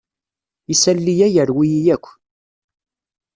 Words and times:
Isali-a 0.73 1.27
yerwi-yi 1.33 1.81
akk. 1.95 2.05